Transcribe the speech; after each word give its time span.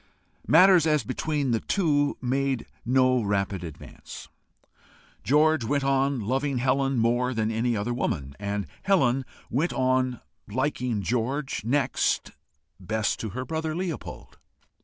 Matters 0.47 0.87
as 0.87 1.03
between 1.03 1.51
the 1.51 1.59
two 1.59 2.17
made 2.23 2.65
no 2.83 3.21
rapid 3.21 3.63
advance. 3.63 4.29
George 5.23 5.63
went 5.63 5.83
on 5.83 6.21
loving 6.21 6.57
Helen 6.57 6.97
more 6.97 7.35
than 7.35 7.51
any 7.51 7.77
other 7.77 7.93
woman, 7.93 8.35
and 8.39 8.65
Helen 8.81 9.25
went 9.51 9.73
on 9.73 10.19
liking 10.47 11.03
George 11.03 11.63
next 11.63 12.31
best 12.79 13.19
to 13.19 13.29
her 13.37 13.45
brother 13.45 13.75
Leopold. 13.75 14.39